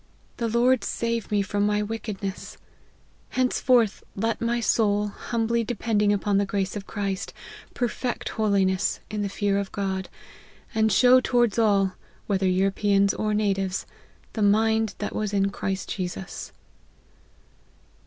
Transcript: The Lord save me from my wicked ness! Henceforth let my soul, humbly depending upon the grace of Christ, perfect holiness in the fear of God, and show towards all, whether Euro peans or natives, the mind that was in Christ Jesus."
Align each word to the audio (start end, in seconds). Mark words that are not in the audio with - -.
The 0.37 0.47
Lord 0.47 0.83
save 0.83 1.29
me 1.29 1.43
from 1.43 1.63
my 1.63 1.83
wicked 1.83 2.23
ness! 2.23 2.57
Henceforth 3.29 4.03
let 4.15 4.41
my 4.41 4.59
soul, 4.59 5.09
humbly 5.09 5.63
depending 5.63 6.11
upon 6.11 6.39
the 6.39 6.45
grace 6.47 6.75
of 6.75 6.87
Christ, 6.87 7.35
perfect 7.75 8.29
holiness 8.29 8.99
in 9.11 9.21
the 9.21 9.29
fear 9.29 9.59
of 9.59 9.71
God, 9.71 10.09
and 10.73 10.91
show 10.91 11.19
towards 11.19 11.59
all, 11.59 11.93
whether 12.25 12.47
Euro 12.47 12.71
peans 12.71 13.13
or 13.13 13.35
natives, 13.35 13.85
the 14.33 14.41
mind 14.41 14.95
that 14.97 15.13
was 15.15 15.33
in 15.35 15.51
Christ 15.51 15.95
Jesus." 15.95 16.51